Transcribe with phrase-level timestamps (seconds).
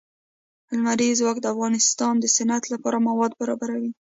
[0.75, 3.91] لمریز ځواک د افغانستان د صنعت لپاره مواد برابروي.